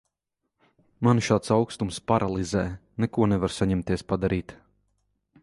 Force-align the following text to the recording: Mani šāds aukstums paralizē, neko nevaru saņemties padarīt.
Mani 1.07 1.25
šāds 1.27 1.53
aukstums 1.55 1.99
paralizē, 2.13 2.65
neko 3.05 3.29
nevaru 3.35 3.59
saņemties 3.59 4.07
padarīt. 4.15 4.57